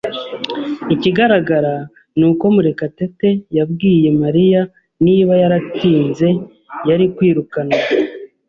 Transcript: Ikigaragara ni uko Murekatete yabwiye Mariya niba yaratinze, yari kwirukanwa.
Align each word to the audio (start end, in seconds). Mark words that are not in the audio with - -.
Ikigaragara 0.93 1.73
ni 2.17 2.25
uko 2.29 2.43
Murekatete 2.55 3.29
yabwiye 3.57 4.09
Mariya 4.21 4.61
niba 5.05 5.33
yaratinze, 5.41 6.27
yari 6.89 7.05
kwirukanwa. 7.15 7.79